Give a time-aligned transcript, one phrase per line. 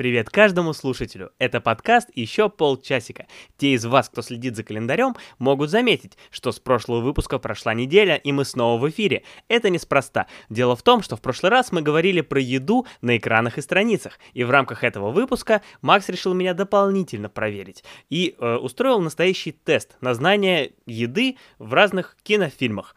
[0.00, 1.30] Привет каждому слушателю.
[1.38, 3.26] Это подкаст «Еще полчасика».
[3.58, 8.16] Те из вас, кто следит за календарем, могут заметить, что с прошлого выпуска прошла неделя,
[8.16, 9.24] и мы снова в эфире.
[9.48, 10.26] Это неспроста.
[10.48, 14.18] Дело в том, что в прошлый раз мы говорили про еду на экранах и страницах,
[14.32, 19.98] и в рамках этого выпуска Макс решил меня дополнительно проверить и э, устроил настоящий тест
[20.00, 22.96] на знание еды в разных кинофильмах.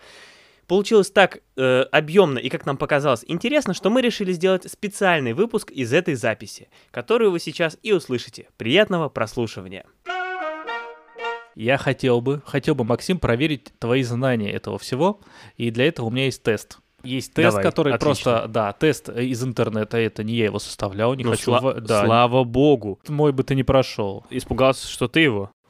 [0.73, 5.69] Получилось так э, объемно и, как нам показалось, интересно, что мы решили сделать специальный выпуск
[5.69, 8.47] из этой записи, которую вы сейчас и услышите.
[8.57, 9.86] Приятного прослушивания.
[11.54, 15.21] Я хотел бы, хотел бы, Максим, проверить твои знания этого всего,
[15.57, 16.79] и для этого у меня есть тест.
[17.04, 18.32] Есть тест, Давай, который отлично.
[18.32, 22.06] просто, да, тест из интернета, это не я его составлял, не Ну, хочу, сла- да,
[22.06, 23.00] Слава богу.
[23.10, 24.26] мой бы ты не прошел.
[24.29, 25.52] Испугался, что ты его.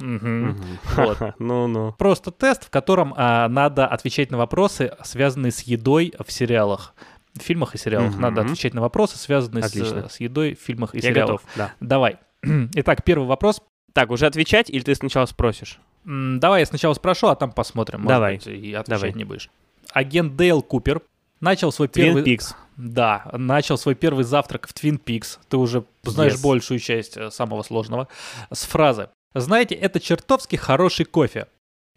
[1.40, 1.94] Ну-ну.
[1.98, 6.94] Просто тест, в котором а, надо отвечать на вопросы, связанные с едой в сериалах.
[7.38, 10.98] В фильмах и сериалах надо отвечать на вопросы, связанные с, с едой в фильмах и
[11.00, 11.42] Я сериалах.
[11.42, 11.74] готов, да.
[11.80, 12.18] Давай.
[12.76, 13.62] Итак, первый вопрос.
[13.94, 15.80] Так, уже отвечать или ты сначала спросишь?
[16.06, 18.02] Давай я сначала спрошу, а там посмотрим.
[18.02, 18.36] Может Давай.
[18.36, 19.14] быть, и отвечать Давай.
[19.14, 19.50] не будешь.
[19.94, 21.02] Агент Дейл Купер
[21.44, 22.24] начал свой Твин первый...
[22.24, 22.56] Пикс.
[22.78, 25.40] Да, начал свой первый завтрак в Твин Пикс.
[25.50, 26.42] Ты уже знаешь Yes.
[26.42, 28.08] большую часть э, самого сложного.
[28.52, 29.10] С фразы.
[29.36, 31.48] Знаете, это чертовски хороший кофе.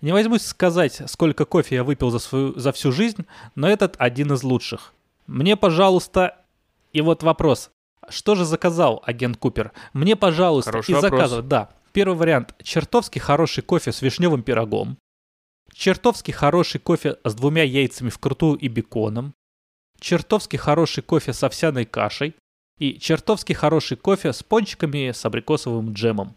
[0.03, 4.33] Не возьмусь сказать, сколько кофе я выпил за, свою, за всю жизнь, но этот один
[4.33, 4.92] из лучших.
[5.27, 6.36] Мне, пожалуйста...
[6.92, 7.70] И вот вопрос.
[8.08, 9.72] Что же заказал агент Купер?
[9.92, 11.48] Мне, пожалуйста, Хороший и заказывать.
[11.48, 11.70] Да.
[11.92, 12.55] Первый вариант.
[12.62, 14.98] Чертовски хороший кофе с вишневым пирогом.
[15.78, 19.34] Чертовски хороший кофе с двумя яйцами вкрутую и беконом.
[20.00, 22.34] Чертовски хороший кофе с овсяной кашей.
[22.78, 26.34] И чертовски хороший кофе с пончиками с абрикосовым джемом.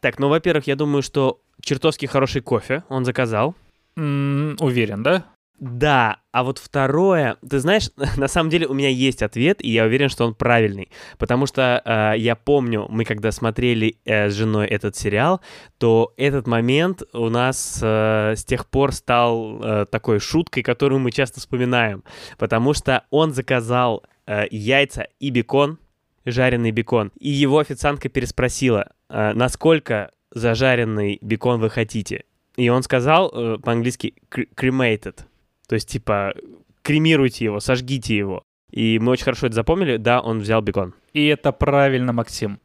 [0.00, 3.54] Так, ну, во-первых, я думаю, что чертовски хороший кофе он заказал.
[3.96, 5.24] М, уверен, да?
[5.60, 9.84] Да, а вот второе, ты знаешь, на самом деле у меня есть ответ, и я
[9.84, 14.66] уверен, что он правильный, потому что э, я помню, мы когда смотрели э, с женой
[14.66, 15.42] этот сериал,
[15.76, 21.12] то этот момент у нас э, с тех пор стал э, такой шуткой, которую мы
[21.12, 22.04] часто вспоминаем,
[22.38, 25.78] потому что он заказал э, яйца и бекон,
[26.24, 32.24] жареный бекон, и его официантка переспросила, э, насколько зажаренный бекон вы хотите,
[32.56, 35.26] и он сказал э, по-английски cre- cremated.
[35.70, 36.34] То есть, типа,
[36.82, 38.42] кремируйте его, сожгите его.
[38.72, 39.98] И мы очень хорошо это запомнили.
[39.98, 40.94] Да, он взял бекон.
[41.12, 42.58] И это правильно, Максим.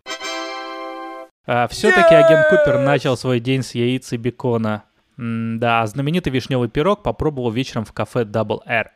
[1.69, 4.85] все-таки агент Купер начал свой день с яиц и бекона.
[5.19, 8.89] М, да, а знаменитый вишневый пирог попробовал вечером в кафе Double R.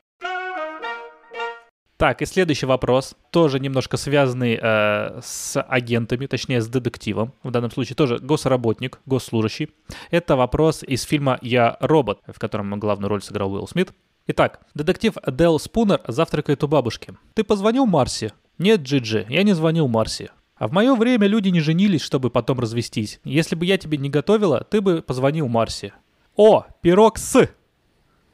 [1.99, 7.71] Так, и следующий вопрос, тоже немножко связанный э, с агентами, точнее с детективом, в данном
[7.71, 9.71] случае тоже госработник, госслужащий.
[10.09, 13.91] Это вопрос из фильма «Я робот», в котором главную роль сыграл Уилл Смит.
[14.27, 17.15] Итак, детектив Дэл Спунер завтракает у бабушки.
[17.33, 20.31] «Ты позвонил Марси?» «Нет, Джиджи, я не звонил Марси».
[20.55, 23.19] А в мое время люди не женились, чтобы потом развестись.
[23.25, 25.91] Если бы я тебе не готовила, ты бы позвонил Марси.
[26.37, 27.49] О, пирог с!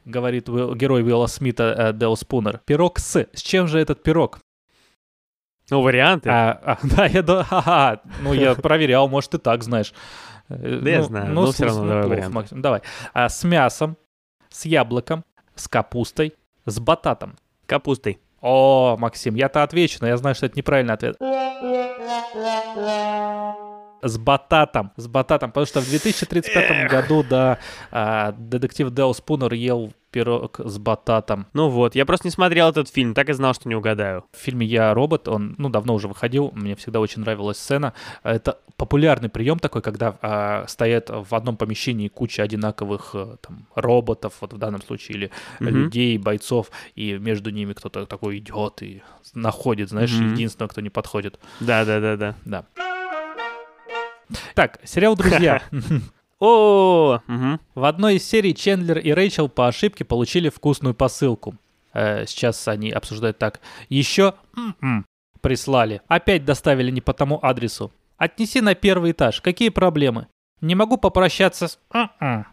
[0.06, 2.62] Говорит герой Уилла Смита э, Дэл Спунер.
[2.66, 3.28] Пирог с.
[3.34, 4.40] С чем же этот пирог?
[5.72, 6.30] Ну, варианты.
[6.30, 8.02] А, а, да, я да, ха-ха.
[8.22, 9.94] ну я проверял, может ты так знаешь.
[10.48, 12.34] Э, Да я знаю, но всё слушай, равно давай варианты.
[12.36, 12.62] Максим.
[12.62, 12.82] Давай.
[13.14, 13.98] А, с мясом,
[14.50, 16.36] с яблоком, с капустой,
[16.66, 17.36] с бататом.
[17.66, 18.20] Капустой.
[18.42, 21.18] О, Максим, я-то отвечу, но я знаю, что это неправильный ответ.
[24.06, 27.58] С бататом, с бататом, потому что в 2035 году, да,
[27.92, 31.48] а, детектив Дэл Спунер ел пирог с бататом.
[31.54, 34.24] Ну вот, я просто не смотрел этот фильм, так и знал, что не угадаю.
[34.32, 37.94] В фильме «Я робот», он, ну, давно уже выходил, мне всегда очень нравилась сцена.
[38.24, 44.34] Это популярный прием такой, когда а, стоят в одном помещении куча одинаковых э, там роботов,
[44.40, 45.70] вот в данном случае, или Мгм.
[45.70, 49.02] людей, бойцов, и между ними кто-то такой идет и
[49.34, 50.32] находит, знаешь, Мгм.
[50.34, 51.40] единственного, кто не подходит.
[51.60, 52.36] Да-да-да-да.
[52.46, 52.66] Да.
[54.54, 55.62] Так, сериал «Друзья».
[56.40, 57.20] О.
[57.76, 61.56] В одной из серий Чендлер и Рэйчел по ошибке получили вкусную посылку.
[61.94, 63.62] Э, сейчас они обсуждают так.
[63.88, 65.06] Еще м-м,
[65.42, 66.02] прислали.
[66.08, 67.92] Опять доставили не по тому адресу.
[68.18, 69.42] Отнеси на первый этаж.
[69.42, 70.28] Какие проблемы?
[70.62, 71.80] Не могу попрощаться с...
[71.94, 72.46] м-м.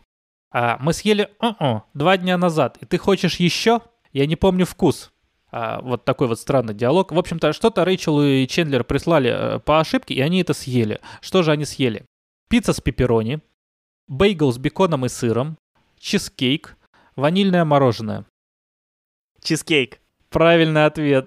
[0.52, 2.78] А, мы съели м-м два дня назад.
[2.80, 3.80] И ты хочешь еще?
[4.12, 5.12] Я не помню вкус.
[5.54, 7.12] А, вот такой вот странный диалог.
[7.12, 10.98] В общем-то, что-то Рэйчел и Чендлер прислали э, по ошибке, и они это съели.
[11.20, 12.06] Что же они съели?
[12.48, 13.40] Пицца с пепперони,
[14.08, 15.58] бейгл с беконом и сыром,
[15.98, 16.76] чизкейк,
[17.16, 18.24] ванильное мороженое.
[19.42, 20.00] Чизкейк.
[20.30, 21.26] Правильный ответ.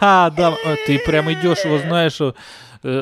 [0.00, 0.30] Да,
[0.64, 2.32] э, ты прям идешь, вот знаешь, э,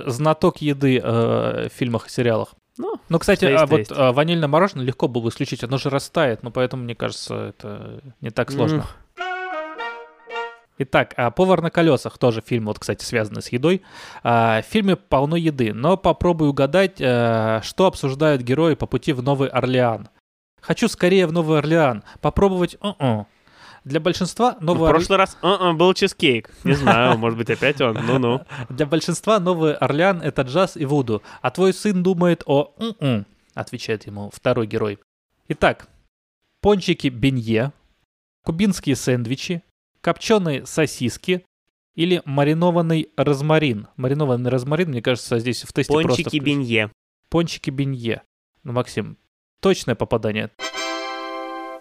[0.06, 2.50] знаток еды в фильмах и сериалах.
[2.78, 3.92] Ну, Ну, кстати, есть, а вот есть.
[3.92, 8.00] а, ванильное мороженое легко было бы исключить, оно же растает, но поэтому, мне кажется, это
[8.20, 8.86] не так сложно.
[10.78, 13.82] Итак, а, «Повар на колесах» тоже фильм, вот, кстати, связанный с едой.
[14.22, 19.22] А, В фильме полно еды, но попробуй угадать, э, что обсуждают герои по пути в
[19.22, 20.08] Новый Орлеан.
[20.60, 22.04] Хочу скорее в Новый Орлеан.
[22.20, 22.76] Попробовать...
[22.80, 23.26] uh-uh.
[23.84, 25.00] Для большинства В Новый Орлеан...
[25.00, 26.50] прошлый раз а-а, был чизкейк.
[26.64, 27.98] Не знаю, может быть, опять он.
[28.06, 28.42] Ну-ну.
[28.68, 34.06] Для большинства Новый Орлеан— это джаз и вуду, а твой сын думает о «м-м», отвечает
[34.06, 34.98] ему второй герой.
[35.48, 35.88] Итак,
[36.60, 37.72] пончики бенье,
[38.44, 39.62] кубинские сэндвичи,
[40.02, 41.46] копченые сосиски
[41.94, 43.88] или маринованный розмарин.
[43.96, 46.22] Маринованный розмарин, мне кажется, здесь в тесте просто...
[46.22, 46.90] Пончики бенье.
[47.30, 48.22] Пончики бенье.
[48.64, 49.16] Ну, Максим,
[49.60, 50.50] точное попадание.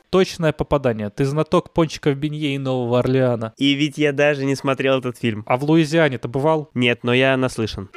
[0.09, 1.09] Точное попадание.
[1.09, 3.53] Ты знаток пончиков бенье и Нового Орлеана.
[3.57, 5.43] И ведь я даже не смотрел этот фильм.
[5.47, 6.69] А в Луизиане ты бывал?
[6.73, 7.89] Нет, но я наслышан.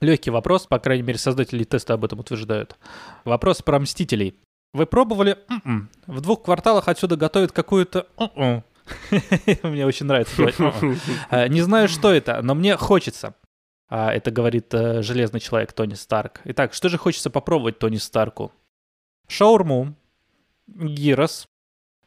[0.00, 2.76] Легкий вопрос, по крайней мере, создатели теста об этом утверждают.
[3.24, 4.34] Вопрос про Мстителей.
[4.76, 5.38] Вы пробовали?
[5.48, 5.88] М-м.
[6.06, 8.06] В двух кварталах отсюда готовят какую-то...
[8.18, 8.62] м-м.
[9.62, 10.98] Мне очень нравится «м-м».
[11.30, 13.34] Э, Не знаю, что это, но мне хочется.
[13.88, 16.40] А, Это говорит э, железный человек Тони Старк.
[16.44, 18.52] Итак, что же хочется попробовать Тони Старку?
[19.28, 19.94] Шаурму,
[20.66, 21.48] гирос,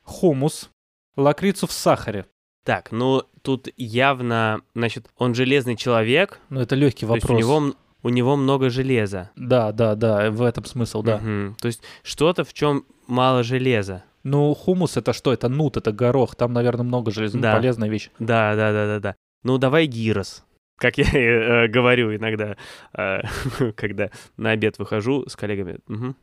[0.03, 0.69] хумус,
[1.15, 2.25] лакрицу в сахаре.
[2.65, 7.37] Так, ну тут явно, значит, он железный человек, Ну, это легкий то есть вопрос.
[7.37, 7.73] у него,
[8.03, 9.31] у него много железа.
[9.35, 11.17] Да, да, да, в этом смысл, да.
[11.17, 11.55] Мгм.
[11.59, 14.03] То есть что-то, в чем мало железа.
[14.23, 15.31] Ну, хумус это что?
[15.33, 16.35] Это нут, это горох.
[16.35, 17.37] Там, наверное, много железа.
[17.37, 17.55] Ну, Да.
[17.55, 18.09] полезная вещь.
[18.19, 19.15] Да, да, да, да, да.
[19.43, 20.43] Ну давай гирос.
[20.75, 22.55] Как я э, говорю иногда,
[22.93, 23.21] э,
[23.75, 25.79] когда на обед выхожу с коллегами.
[25.87, 26.15] Мгм.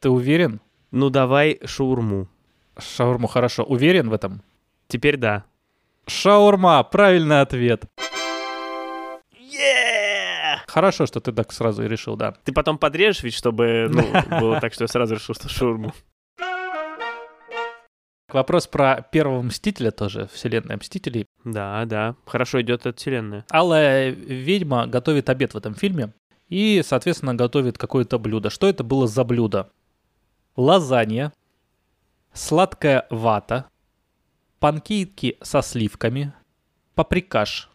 [0.00, 0.60] Ты уверен?
[0.90, 2.28] Ну давай шаурму.
[2.78, 3.62] Шаурму хорошо.
[3.64, 4.42] Уверен в этом?
[4.88, 5.44] Теперь да.
[6.06, 7.84] Шаурма, правильный ответ.
[10.76, 12.32] Хорошо, что ты так сразу и решил, да.
[12.44, 14.02] Ты потом подрежешь ведь, чтобы ну,
[14.40, 15.94] было так, что я сразу решил, что шаурму.
[18.30, 21.24] Вопрос про первого Мстителя тоже, вселенная Мстителей.
[21.44, 22.14] Да, да.
[22.26, 23.46] Хорошо идет эта вселенная.
[23.48, 26.12] Алая ведьма готовит обед в этом фильме
[26.50, 28.50] и, соответственно, готовит какое-то блюдо.
[28.50, 29.70] Что это было за блюдо?
[30.56, 31.32] Лазанья,
[32.34, 33.64] сладкая вата,
[34.58, 36.34] панкейки со сливками,
[36.94, 37.70] паприкаш.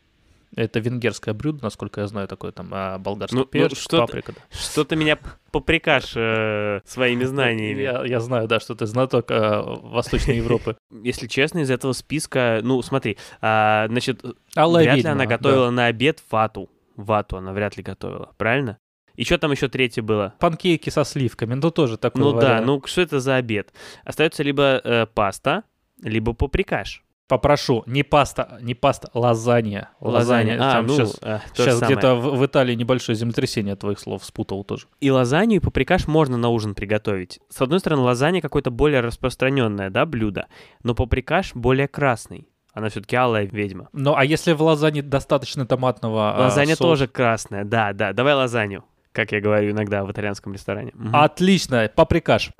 [0.56, 4.34] Это венгерское блюдо, насколько я знаю, такое там а, болгарский Ну, ну, перец, что-то- паприка.
[4.34, 4.42] да.
[4.52, 5.18] Что ты меня
[5.52, 7.82] попрекашь э, своими знаниями.
[7.82, 10.76] Я, я знаю, да, что ты знаток э, Восточной Европы.
[10.92, 14.24] Если честно, из этого списка, ну, смотри, а, значит,
[14.56, 15.38] Алая вряд ли ведьма, она да.
[15.38, 16.70] готовила на обед вату.
[16.98, 18.78] Вату она вряд ли готовила, правильно?
[19.16, 20.34] И что там еще третье было?
[20.40, 22.66] Панкейки со сливками, ну тоже такой ну да, вариант.
[22.66, 23.74] ну что это за обед?
[24.04, 25.64] Остается либо э, паста,
[26.02, 27.04] либо поприкаш.
[27.32, 29.92] Попрошу, не паста, не паста, лазанья.
[30.02, 30.56] Лазанья.
[30.56, 34.26] А, Там ну, сейчас а, же сейчас где-то в, в Италии небольшое землетрясение твоих слов
[34.26, 34.88] спутал тоже.
[35.00, 37.40] И лазанью, и поприкаш можно на ужин приготовить.
[37.48, 40.48] С одной стороны, лазанья какое-то более распространенное, да, блюдо,
[40.84, 42.50] но поприкаш более красный.
[42.74, 43.88] Она все-таки алая ведьма.
[43.94, 46.84] Ну, а если в лазанье достаточно томатного а, Лазанья соуса?
[46.84, 48.12] тоже красная, да, да.
[48.12, 50.92] Давай лазанью, как я говорю иногда в итальянском ресторане.
[50.94, 51.16] Мгм.
[51.16, 52.52] Отлично, паприкаш.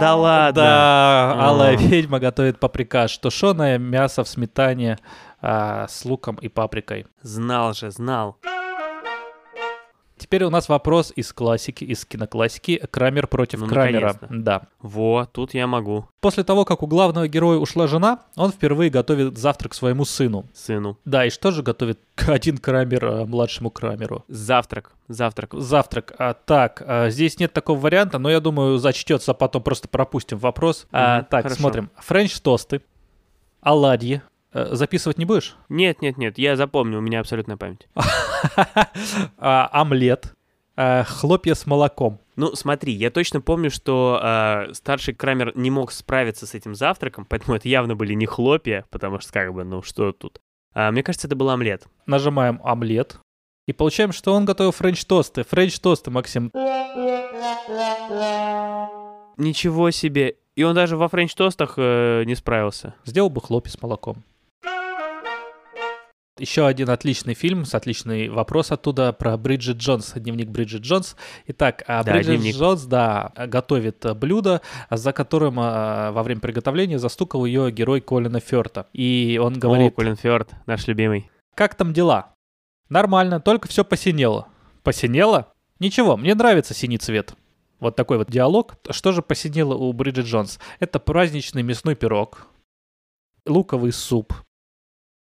[0.00, 0.52] Да ладно.
[0.62, 1.48] Да, А.
[1.50, 3.16] алая ведьма готовит паприкаш.
[3.18, 4.98] Тушеное мясо в сметане
[5.40, 7.06] а, с луком и паприкой.
[7.22, 8.36] Знал же, знал.
[10.18, 12.82] Теперь у нас вопрос из классики, из киноклассики.
[12.90, 14.18] Крамер против Ну, Крамера.
[14.28, 14.62] Да.
[14.80, 16.06] Во, тут я могу.
[16.20, 20.44] После того, как у главного героя ушла жена, он впервые готовит завтрак своему сыну.
[20.52, 20.98] Сыну.
[21.04, 24.24] Да, и что же готовит один Крамер а, младшему Крамеру?
[24.28, 25.54] Завтрак, завтрак.
[25.54, 26.12] Завтрак.
[26.18, 30.86] А, так, а, здесь нет такого варианта, но я думаю, зачтется, потом просто пропустим вопрос.
[30.90, 31.60] А, Мгм, так, хорошо.
[31.60, 31.90] смотрим.
[31.98, 32.82] Френч-тосты,
[33.60, 34.22] оладьи.
[34.52, 35.56] Э, записывать не будешь?
[35.68, 37.88] Нет, нет, нет, я запомню, у меня абсолютная память.
[39.36, 40.34] А, омлет,
[40.76, 42.20] а, хлопья с молоком.
[42.36, 47.26] Ну, смотри, я точно помню, что э, старший Крамер не мог справиться с этим завтраком,
[47.28, 50.40] поэтому это явно были не хлопья, потому что как бы, ну что тут.
[50.72, 51.86] А, мне кажется, это был омлет.
[52.06, 53.18] Нажимаем омлет.
[53.66, 55.42] И получаем, что он готовил french -тосты.
[55.42, 56.52] French -тосты, Максим.
[59.36, 60.36] Ничего себе.
[60.54, 62.94] И он даже во french -тостах э, не справился.
[63.04, 64.24] Сделал бы хлопья с молоком.
[66.38, 71.16] Еще один отличный фильм с отличный вопрос оттуда про Бриджит Джонс, дневник Бриджит Джонс.
[71.48, 72.56] Итак, а, Да, Бриджит дневник.
[72.56, 78.38] Джонс, да, готовит а, блюдо, за которым а, во время приготовления застукал ее герой Колина
[78.40, 78.86] Ферта.
[78.92, 81.28] И он О, говорит, Колин Фёрт, наш любимый.
[81.54, 82.34] как там дела?
[82.88, 84.46] Нормально, только все посинело.
[84.84, 85.52] Посинело?
[85.80, 87.34] Ничего, мне нравится синий цвет.
[87.80, 88.74] Вот такой вот диалог.
[88.90, 90.58] Что же посинело у Бриджит Джонс?
[90.78, 92.46] Это праздничный мясной пирог,
[93.46, 94.32] луковый суп,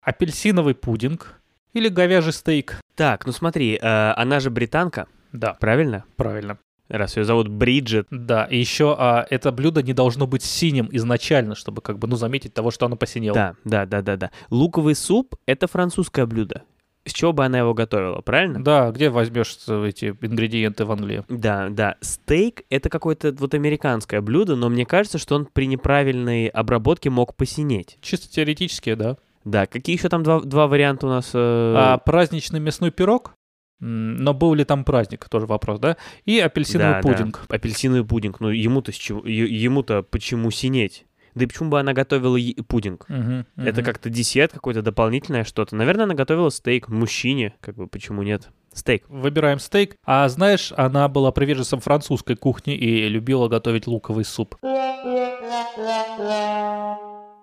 [0.04, 1.40] апельсиновый пудинг
[1.72, 2.80] или говяжий стейк.
[2.94, 6.04] Так, ну смотри, э, она же британка, Да, правильно?
[6.16, 6.58] правильно.
[6.88, 8.06] Раз ее зовут Бриджит.
[8.10, 12.16] Да, и еще а, это блюдо не должно быть синим изначально, чтобы как бы, ну,
[12.16, 13.34] заметить того, что оно посинело.
[13.34, 14.30] Да, да, да, да, да.
[14.50, 16.62] Луковый суп— это французское блюдо.
[17.06, 18.62] С чего бы она его готовила, правильно?
[18.62, 21.24] Да, где возьмешь эти ингредиенты в Англии?
[21.28, 21.96] Да, да.
[22.02, 27.34] Стейк— это какое-то вот американское блюдо, но мне кажется, что он при неправильной обработке мог
[27.34, 27.96] посинеть.
[28.02, 29.16] Чисто теоретически, да.
[29.44, 31.30] Да, какие еще там два, два варианта у нас?
[31.34, 33.34] э, А праздничный мясной пирог,
[33.80, 35.96] но был ли там праздник, тоже вопрос, да?
[36.24, 37.44] И апельсиновый да, пудинг.
[37.48, 37.56] Да.
[37.56, 38.40] Апельсиновый пудинг.
[38.40, 41.04] Ну, ему-то с чего, ему-то почему синеть?
[41.34, 43.06] Да и почему бы она готовила пудинг?
[43.08, 43.84] Мгм, Это мгм.
[43.84, 45.74] как-то десерт, какое-то дополнительное что-то.
[45.74, 48.50] Наверное, она готовила стейк мужчине, как бы почему нет?
[48.72, 49.04] Стейк.
[49.08, 49.96] Выбираем стейк.
[50.04, 54.56] А знаешь, она была приверженцем французской кухни и любила готовить луковый суп.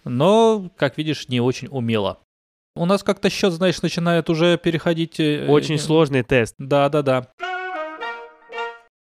[0.04, 2.20] Но, как видишь, не очень умела.
[2.76, 5.20] У нас как-то счет, знаешь, начинает уже переходить...
[5.20, 6.56] э, Очень э, сложный тест.
[6.58, 7.28] Да-да-да.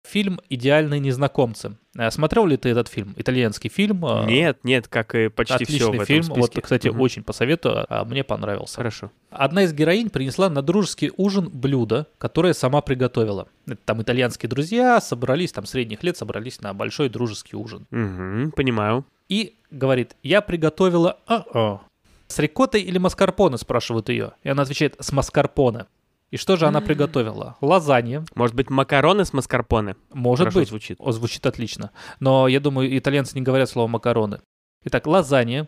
[0.09, 1.76] Фильм «Идеальные незнакомцы».
[1.97, 3.14] А Смотрел ли ты этот фильм?
[3.16, 4.04] Итальянский фильм.
[4.04, 6.25] а, Нет, нет, как и почти все в Отличный этом фильм.
[6.35, 6.62] Вот, списке.
[6.62, 7.00] кстати, Мгм.
[7.00, 7.87] очень посоветую.
[7.88, 8.76] а Мне понравился.
[8.76, 9.12] Хорошо.
[9.30, 13.47] Одна из героинь принесла на дружеский ужин блюдо, которое сама приготовила.
[13.85, 17.87] Там итальянские друзья собрались, там средних лет собрались на большой дружеский ужин.
[17.92, 19.04] Мгм, понимаю.
[19.31, 21.19] И говорит, я приготовила...
[21.27, 21.81] а-а».
[22.27, 24.33] С рикоттой или маскарпоне, спрашивают ее.
[24.43, 25.87] И она отвечает, с маскарпоне.
[26.31, 27.57] И что же она приготовила?
[27.61, 28.25] Лазанья.
[28.35, 29.97] Может быть, макароны с маскарпоне?
[30.13, 30.69] Может Хорошо быть.
[30.69, 30.97] звучит.
[31.01, 31.91] О, звучит отлично.
[32.21, 34.41] Но я думаю, итальянцы не говорят слово макароны.
[34.85, 35.67] Итак, лазанья,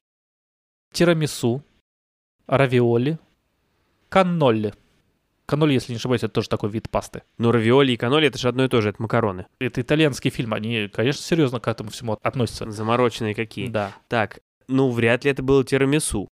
[0.92, 1.64] тирамису,
[2.47, 3.19] равиоли,
[4.09, 4.75] каннолли.
[5.52, 7.25] Каннолли, если не ошибаюсь, это тоже такой вид пасты.
[7.37, 9.44] Ну, равиоли и каноли— это же одно и то же, это макароны.
[9.59, 12.71] Это итальянский фильм, они, конечно, серьезно к этому всему относятся.
[12.71, 13.68] Замороченные какие.
[13.68, 13.92] Да.
[14.09, 16.26] Так, ну, вряд ли это было тирамису.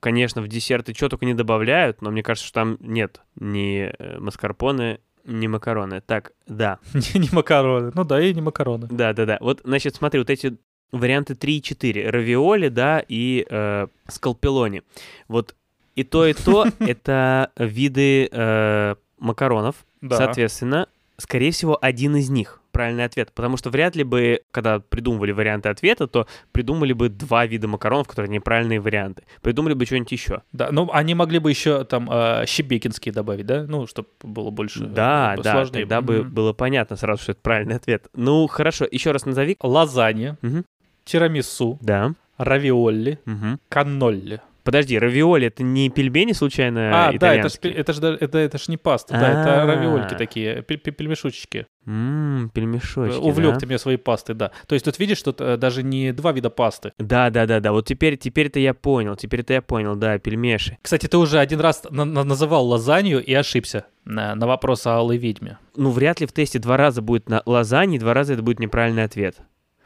[0.00, 4.18] Конечно, в десерты что только не добавляют, но мне кажется, что там нет ни э,
[4.18, 6.00] маскарпоне, ни макароны.
[6.00, 6.78] Так, да.
[6.94, 7.92] Не, не макароны.
[7.94, 8.88] Ну да, и не макароны.
[8.90, 9.36] Да-да-да.
[9.42, 10.56] Вот, значит, смотри, вот эти
[10.92, 12.08] варианты 3 и 4.
[12.08, 14.82] Равиоли, да, и э, скалпелони.
[15.28, 15.56] Вот
[15.94, 19.76] и то, и то— это виды э, макаронов.
[20.00, 20.16] Да.
[20.16, 23.30] Соответственно, скорее всего, один из них правильный ответ.
[23.34, 28.08] Потому что вряд ли бы, когда придумывали варианты ответа, то придумали бы два вида макаронов,
[28.08, 29.24] которые неправильные варианты.
[29.42, 30.42] Придумали бы что-нибудь еще.
[30.52, 33.64] Да, ну они могли бы еще там э, щебекинские добавить, да?
[33.68, 34.86] Ну, чтобы было больше.
[34.86, 35.80] Да, э, да, сложнее.
[35.82, 36.30] тогда бы Мгм.
[36.32, 38.06] было понятно сразу, что это правильный ответ.
[38.14, 39.58] Ну, хорошо, еще раз назови.
[39.62, 40.64] Лазанья, Мгм.
[41.04, 42.14] тирамису, Да.
[42.38, 43.60] равиолли, Мгм.
[43.68, 44.40] каннолли.
[44.64, 48.68] Подожди, равиоли это не пельмени случайно А, да, это ж, это, ж, это, это ж
[48.68, 49.66] не паста, да, это А.
[49.66, 51.66] равиольки такие, пель- пель- пельмешочки.
[51.84, 53.58] М, пельмешочки, Увлек да?
[53.58, 54.52] ты меня своей пастой, да.
[54.68, 56.92] То есть тут видишь, тут э, даже не два вида пасты.
[56.98, 57.72] Да, да, да, да.
[57.72, 60.78] Вот теперь, теперь-то я понял, теперь-то я понял, да, пельмеши.
[60.80, 64.92] Кстати, ты уже один раз на- на- называл лазанью и ошибся на, на вопрос о
[64.96, 65.58] алой ведьме.
[65.76, 69.02] Ну, вряд ли в тесте два раза будет на лазанье, два раза это будет неправильный
[69.04, 69.38] ответ.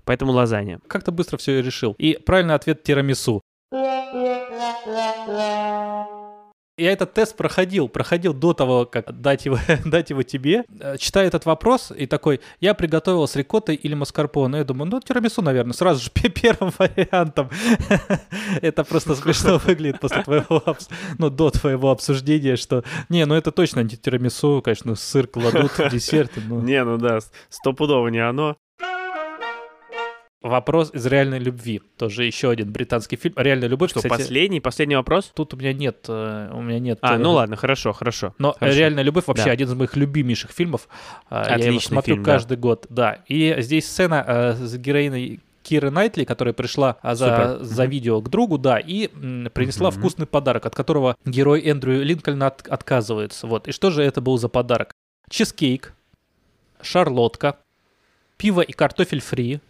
[0.04, 0.78] Поэтому лазанья.
[0.86, 1.94] Как то быстро все решил.
[1.98, 3.40] И правильный ответ тирамису.
[6.78, 10.64] Я этот тест проходил, проходил до того, как дать его, дать его тебе.
[10.78, 14.58] Э, Читаю этот вопрос и такой, я приготовил с рикоттой или маскарпоне.
[14.58, 17.48] Я думаю, ну, тирамису, наверное, сразу же пе- первым вариантом.
[18.60, 20.62] Это просто смешно выглядит после твоего,
[21.16, 25.88] ну, до твоего обсуждения, что, не, ну, это точно не тирамису, конечно, сыр кладут в
[25.90, 26.42] десерты.
[26.46, 26.60] ну.
[26.60, 28.56] Не, ну да, стопудово не оно.
[30.42, 31.80] Вопрос из реальной любви.
[31.96, 33.34] Тоже еще один британский фильм.
[33.36, 35.32] Реальная любовь, Что, кстати, последний, последний вопрос?
[35.34, 36.98] Тут у меня нет, э, у меня нет.
[37.00, 38.34] А, э, ну ладно, хорошо, хорошо.
[38.38, 38.78] Но Хорошо.
[38.78, 39.50] реальная любовь вообще Да.
[39.52, 40.88] один из моих любимейших фильмов.
[41.30, 42.32] А, Я его Отличный смотрю фильм, да.
[42.32, 42.86] каждый год.
[42.90, 43.18] Да.
[43.26, 47.26] И здесь сцена э, с героиной Киры Найтли, которая пришла а, за,
[47.56, 47.64] Супер.
[47.64, 49.98] за видео к другу, да, и м, принесла Мгм.
[49.98, 53.48] вкусный подарок, от которого герой Эндрю Линкольн от- отказывается.
[53.48, 53.66] Вот.
[53.66, 54.92] И что же это был за подарок?
[55.28, 55.92] Чизкейк,
[56.80, 57.56] шарлотка,
[58.36, 59.60] пиво и картофель фри,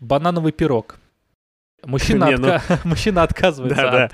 [0.00, 0.96] банановый пирог.
[1.82, 4.12] Мужчина, Не, ну- отка- Мужчина отказывается Да, от...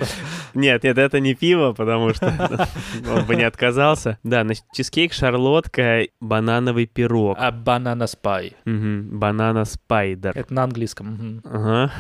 [0.55, 2.27] Нет, нет, это не пиво, потому что
[3.13, 4.19] он бы не отказался.
[4.23, 7.37] Да, значит, чизкейк, шарлотка, банановый пирог.
[7.41, 8.55] А банана спай.
[8.65, 10.31] Банана спайдер.
[10.37, 11.43] Это на английском.
[11.45, 11.93] Ага.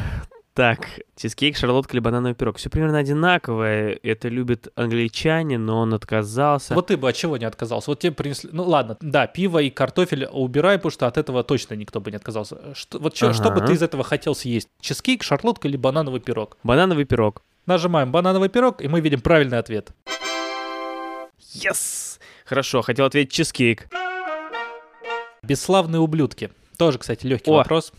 [0.57, 2.57] Так, чизкейк, шарлотка или банановый пирог.
[2.57, 3.99] Все примерно одинаковое.
[4.03, 6.73] Это любит англичане, но он отказался.
[6.75, 7.91] Вот ты бы от чего не отказался?
[7.91, 8.49] Вот тебе принесли...
[8.55, 12.17] Ну ладно, да, пиво и картофель убирай, потому что от этого точно никто бы не
[12.17, 12.75] отказался.
[12.75, 13.67] Что, вот чё- что бы Ага.
[13.67, 14.71] ты из этого хотел съесть?
[14.81, 16.57] Чизкейк, шарлотка или банановый пирог?
[16.63, 17.43] Банановый пирог.
[17.67, 19.91] Нажимаем банановый пирог, и мы видим правильный ответ.
[21.55, 22.19] Yes!
[22.47, 23.89] Хорошо, хотел ответить чизкейк.
[25.43, 26.51] Бесславные ублюдки.
[26.79, 27.57] Тоже, кстати, легкий О.
[27.57, 27.93] вопрос.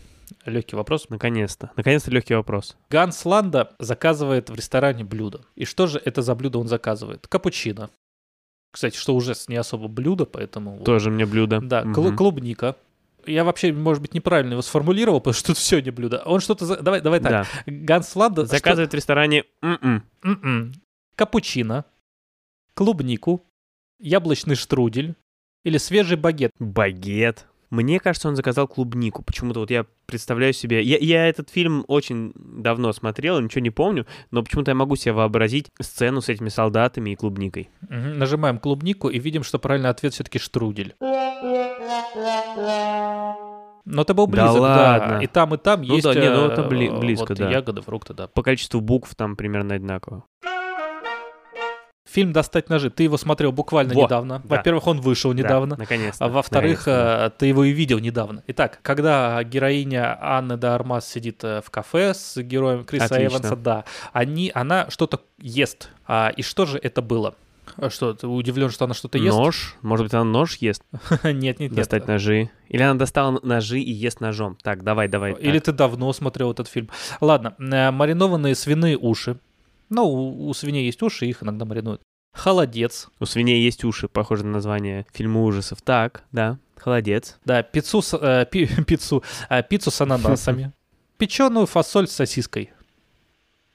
[0.48, 1.08] Легкий вопрос.
[1.10, 1.70] Наконец-то.
[1.76, 2.76] Наконец-то легкий вопрос.
[2.90, 5.42] Ганс Ланда заказывает в ресторане блюдо.
[5.54, 7.26] И что же это за блюдо он заказывает?
[7.26, 7.90] Капучино.
[8.72, 10.76] Кстати, что уже не особо блюдо, поэтому...
[10.76, 10.84] вот.
[10.84, 11.60] Тоже мне блюдо.
[11.60, 12.16] Да, Мгм.
[12.16, 12.76] клубника,
[13.26, 16.22] я вообще, может быть, неправильно его сформулировал, потому что тут все не блюдо.
[16.24, 16.66] Он что-то...
[16.66, 16.76] За...
[16.80, 17.30] Давай, давай так.
[17.30, 17.46] Да.
[17.66, 18.44] Ганс Ланда...
[18.44, 20.02] Заказывает в ресторане м-м.
[20.20, 20.72] что- М-м.
[21.16, 21.84] Капучино,
[22.74, 23.42] клубнику,
[23.98, 25.14] яблочный штрудель
[25.64, 26.52] или свежий багет.
[26.58, 27.46] багет.
[27.70, 29.22] Мне кажется, он заказал клубнику.
[29.22, 30.82] Почему-то вот я представляю себе...
[30.82, 35.12] Я, я этот фильм очень давно смотрел, ничего не помню, но почему-то я могу себе
[35.12, 37.68] вообразить сцену с этими солдатами и клубникой.
[37.82, 38.18] Мгм.
[38.18, 40.94] Нажимаем клубнику и видим, что правильный ответ все-таки штрудель.
[43.90, 44.76] Но ты был Да близок, да.
[44.98, 45.18] ладно.
[45.22, 47.50] И там, и там Ну есть да, не, ну э, это бли- близко, вот да.
[47.50, 48.26] ягоды, фрукты, да.
[48.28, 50.24] По количеству букв там примерно одинаково.
[52.10, 52.90] Фильм «Достать ножи».
[52.90, 54.38] Ты его смотрел буквально Во, недавно.
[54.44, 54.56] да.
[54.56, 55.76] Во-первых, он вышел Да, недавно.
[55.76, 56.24] наконец-то.
[56.24, 57.32] А во-вторых, наконец-то.
[57.34, 58.42] э, ты его и видел недавно.
[58.46, 63.26] Итак, когда героиня Анны де Армас сидит э, в кафе с героем Криса Отлично.
[63.36, 65.90] Эванса, да, они, она что-то ест.
[66.06, 67.34] А, и что же это было?
[67.76, 69.36] А Что, ты удивлен, что она что-то ест?
[69.36, 69.76] Нож?
[69.82, 70.82] Может быть, она нож ест?
[71.22, 71.74] Нет, нет, нет.
[71.74, 72.50] Достать ножи?
[72.70, 74.56] Или она достала ножи и ест ножом?
[74.62, 75.34] Так, давай, давай.
[75.34, 75.66] Или так.
[75.66, 76.88] ты давно смотрел этот фильм.
[77.20, 79.38] Ладно, э, маринованные свиные уши.
[79.90, 82.02] Ну, у, у свиней есть уши, их иногда маринуют.
[82.32, 83.08] Холодец.
[83.20, 85.80] У свиней есть уши, похоже на название фильма ужасов.
[85.82, 87.38] Так, да, холодец.
[87.44, 90.72] Да, пиццу, с- э, пи- пиццу, э, пиццу с ананасами.
[91.18, 92.70] Печеную фасоль с сосиской.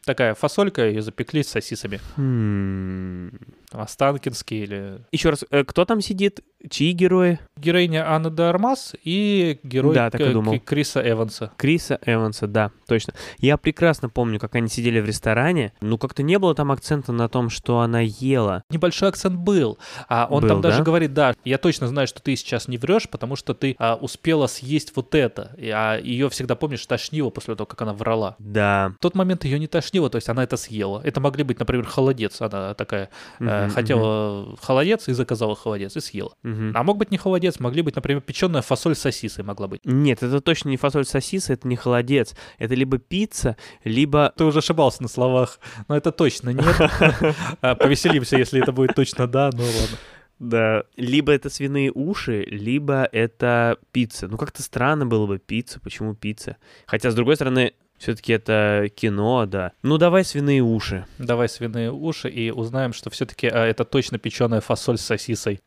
[0.06, 2.00] Такая фасолька, ее запекли с сосисами.
[2.18, 3.38] Хм.
[3.72, 5.02] Останкинский или...
[5.12, 6.42] Еще раз, э, кто там сидит?
[6.70, 7.40] Чьи герои?
[7.58, 10.60] Героиня Анна де Армас и герой Да, так и думал.
[10.60, 11.52] Криса Эванса.
[11.58, 13.14] Криса Эванса, да, точно.
[13.38, 15.74] Я прекрасно помню, как они сидели в ресторане.
[15.82, 18.64] Ну, как-то не было там акцента на том, что она ела.
[18.70, 19.78] Небольшой акцент был.
[20.08, 20.84] А он Был, там даже да?
[20.84, 24.48] говорит, да, я точно знаю, что ты сейчас не врешь, потому что ты а, успела
[24.48, 25.54] съесть вот это.
[25.58, 28.36] И, а ее всегда, помнишь, тошнило после того, как она врала.
[28.40, 28.94] Да.
[28.98, 31.02] В тот момент ее не тошнило, то есть она это съела.
[31.04, 32.42] Это могли быть, например, холодец.
[32.42, 36.34] Она такая э, Мгм, хотела холодец и заказала холодец и съела.
[36.54, 36.72] Мгм.
[36.76, 39.82] А мог быть не холодец, могли быть, например, печеная фасоль с сосисой могла быть.
[39.86, 42.36] Нет, это точно не фасоль сосиса, это не холодец.
[42.58, 44.34] Это либо пицца, либо...
[44.38, 46.64] Ты уже ошибался на словах, но это точно нет.
[47.62, 49.98] А, Повеселимся, если это будет точно да, ну ладно.
[50.40, 54.28] Да, либо это свиные уши, либо это пицца.
[54.28, 55.80] Ну, как-то странно было бы пицца.
[55.80, 56.58] Почему пицца?
[56.86, 59.72] Хотя, с другой стороны, все-таки это кино, да.
[59.82, 61.06] Ну, давай свиные уши.
[61.18, 65.62] Давай свиные уши и узнаем, что все-таки это точно печеная фасоль с сосисой.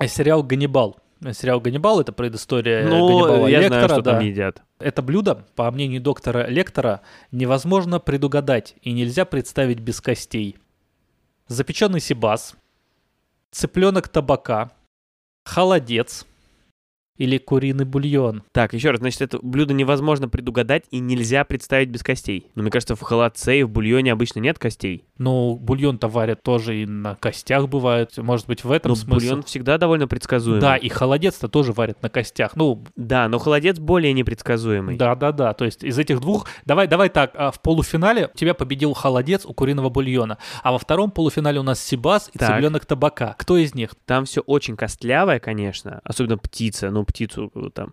[0.00, 0.98] А Сериал «Ганнибал».
[1.32, 3.80] Сериал «Ганнибал»— это предыстория ну, Ганнибала я Лектора.
[3.80, 4.12] знаю, что да.
[4.12, 4.62] там едят.
[4.78, 10.56] Это блюдо, по мнению доктора Лектора, невозможно предугадать и нельзя представить без костей.
[11.48, 12.54] Запеченный сибас,
[13.50, 14.70] цыпленок табака,
[15.44, 16.26] холодец
[17.20, 18.42] или куриный бульон.
[18.52, 22.46] Так, еще раз, значит, это блюдо невозможно предугадать и нельзя представить без костей.
[22.54, 25.04] Но мне кажется, в холодце и в бульоне обычно нет костей.
[25.18, 28.16] Ну, бульон-то варят тоже и на костях бывает.
[28.16, 29.26] Может быть, в этом Но смысл.
[29.26, 30.62] бульон всегда довольно предсказуемый.
[30.62, 32.56] Да, и холодец-то тоже варят на костях.
[32.56, 34.96] Ну, Да, но холодец более непредсказуемый.
[34.96, 35.52] да, да, да.
[35.52, 36.46] То есть из этих двух...
[36.64, 41.10] Давай, давай так, а, в полуфинале тебя победил холодец у куриного бульона, а во втором
[41.10, 42.48] полуфинале у нас сибас и Так.
[42.54, 43.34] цыпленок табака.
[43.38, 43.90] Кто из них?
[44.06, 46.90] Там все очень костлявое, конечно, особенно птица.
[46.90, 47.92] Ну, птицу, э, там,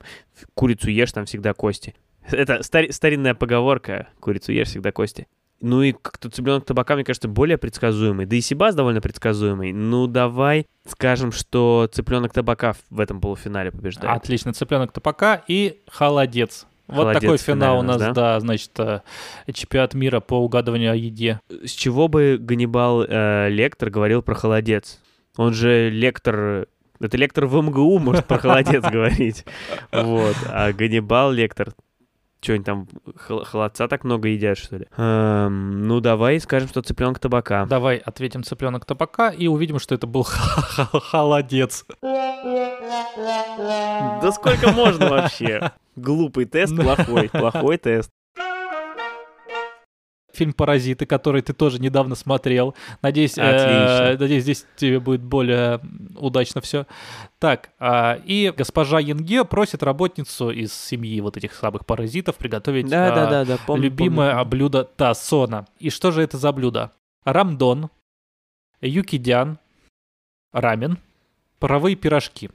[0.54, 1.96] курицу ешь, там всегда кости.
[2.32, 5.28] Это стари- старинная поговорка, курицу ешь, всегда кости.
[5.60, 8.28] Ну и как-то цыпленок табака, мне кажется, более предсказуемый.
[8.28, 9.74] Да и Сибас довольно предсказуемый.
[9.74, 14.16] Ну, давай скажем, что цыпленок табака в этом полуфинале побеждает.
[14.16, 16.68] Отлично, цыпленок табака и холодец.
[16.88, 19.02] Вот Холодец такой финал у нас, нас, да, значит, э,
[19.52, 21.42] чемпионат мира по угадыванию о еде.
[21.50, 25.02] С чего бы Ганнибал э, Лектор говорил про холодец?
[25.36, 26.68] Он же лектор...
[27.00, 29.46] Это лектор в МГУ может про холодец говорить.
[29.92, 30.36] Вот.
[30.50, 31.74] А Ганнибал Лектор...
[32.40, 32.88] Что-нибудь там,
[33.28, 34.86] хол- холодца так много едят, что ли?
[34.96, 37.66] Эм, ну, давай скажем, что цыпленок табака.
[37.66, 40.24] Давай ответим цыпленок табака и увидим, что это был
[41.10, 41.84] холодец.
[44.22, 45.72] Да сколько можно вообще?
[45.96, 48.12] Глупый тест, плохой, плохой тест.
[50.38, 52.76] Фильм «Паразиты», который ты тоже недавно смотрел.
[53.02, 55.82] Надеюсь, э, надеюсь, здесь тебе будет более
[56.16, 56.86] удачно все.
[57.40, 63.08] Так, а, и госпожа Янге просит работницу из семьи вот этих самых паразитов приготовить Да,
[63.08, 63.84] а, да, да, да, помню.
[63.86, 64.46] любимое помню.
[64.46, 65.68] блюдо Тассона.
[65.80, 66.92] И что же это за блюдо?
[67.26, 67.90] Рамдон,
[68.82, 69.58] юкидян,
[70.52, 71.00] рамен,
[71.60, 72.50] паровые пирожки.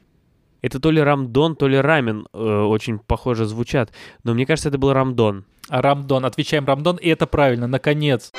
[0.62, 2.27] Это то ли рамдон, то ли рамен.
[2.33, 3.92] э, очень похоже звучат.
[4.25, 5.44] Но мне кажется, это был рамдон.
[5.68, 6.25] Рамдон.
[6.25, 8.33] Отвечаем Рамдон, и это правильно, наконец.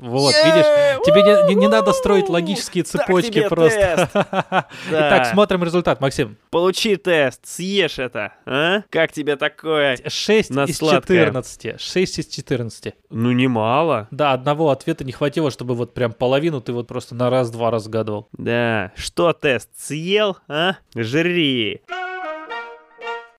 [0.00, 0.66] Вот, видишь,
[1.04, 4.08] тебе не, не, не надо строить логические цепочки просто.
[4.90, 5.08] Да.
[5.08, 6.36] Итак, смотрим результат, Максим.
[6.50, 8.82] Получи тест, съешь это, а?
[8.90, 9.98] Как тебе такое?
[10.06, 11.26] 6 На из сладкое.
[11.26, 11.80] 14.
[11.80, 12.94] 6 из 14.
[13.10, 14.08] Ну, немало.
[14.10, 18.28] Да, одного ответа не хватило, чтобы вот прям половину ты вот просто на раз-два разгадывал.
[18.32, 18.92] Да.
[18.96, 20.76] Что тест, съел, а?
[20.94, 21.82] Жри.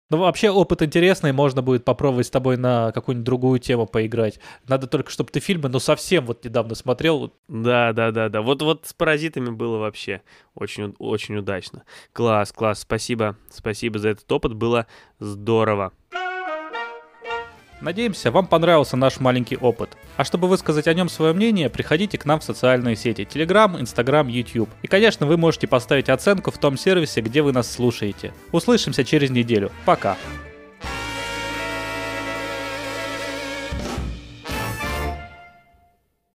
[0.09, 4.39] Ну, вообще, опыт интересный, можно будет попробовать с тобой на какую-нибудь другую тему поиграть.
[4.65, 7.33] Надо только, чтобы ты фильмы, ну, совсем вот недавно смотрел.
[7.49, 8.41] Да, да, да, да.
[8.41, 10.21] Вот, вот с паразитами было вообще
[10.55, 11.83] очень, очень удачно.
[12.13, 14.87] Класс, класс, спасибо, спасибо за этот опыт, было
[15.19, 15.91] здорово.
[17.81, 19.97] Надеемся, вам понравился наш маленький опыт.
[20.15, 24.27] А чтобы высказать о нем свое мнение, приходите к нам в социальные сети Telegram, Instagram,
[24.27, 24.69] YouTube.
[24.81, 28.33] И, конечно, вы можете поставить оценку в том сервисе, где вы нас слушаете.
[28.51, 29.71] Услышимся через неделю.
[29.85, 30.17] Пока.